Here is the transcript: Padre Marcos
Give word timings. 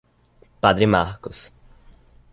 Padre 0.59 0.87
Marcos 0.89 1.53